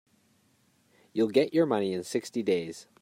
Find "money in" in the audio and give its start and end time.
1.67-2.01